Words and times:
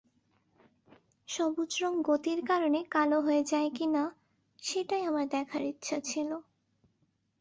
সবুজ 1.29 1.71
রঙ 1.81 1.93
গতির 2.01 2.39
কারণে 2.45 2.79
কালো 2.91 3.17
হয়ে 3.21 3.43
যায় 3.43 3.69
কিনা, 3.75 4.03
সেটাই 4.59 5.03
আমার 5.05 5.25
দেখার 5.29 5.63
ইচ্ছা 5.71 5.97
ছিল। 6.01 6.29